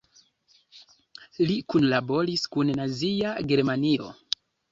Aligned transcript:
Li 1.49 1.57
kunlaboris 1.73 2.47
kun 2.55 2.73
Nazia 2.79 3.35
Germanio. 3.53 4.11